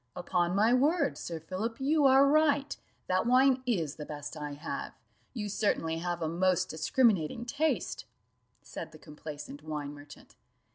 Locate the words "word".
0.73-1.15